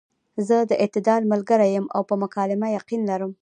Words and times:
زۀ 0.47 0.57
د 0.69 0.71
اعتدال 0.83 1.21
ملګرے 1.33 1.67
يم 1.75 1.85
او 1.95 2.01
پۀ 2.09 2.15
مکالمه 2.23 2.67
يقين 2.77 3.01
لرم- 3.09 3.29